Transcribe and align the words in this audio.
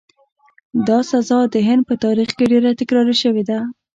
دا 0.87 0.99
سزا 1.11 1.39
د 1.53 1.55
هند 1.67 1.81
په 1.89 1.95
تاریخ 2.03 2.29
کې 2.37 2.45
ډېره 2.51 2.71
تکرار 2.79 3.07
شوې 3.23 3.43
ده. 3.49 3.59